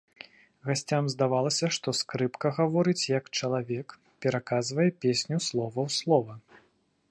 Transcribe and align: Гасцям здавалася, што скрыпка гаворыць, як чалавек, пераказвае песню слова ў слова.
Гасцям 0.67 1.09
здавалася, 1.13 1.69
што 1.75 1.93
скрыпка 1.99 2.47
гаворыць, 2.57 3.05
як 3.17 3.29
чалавек, 3.41 3.87
пераказвае 4.27 4.89
песню 5.05 5.37
слова 5.49 5.79
ў 5.89 6.01
слова. 6.01 6.33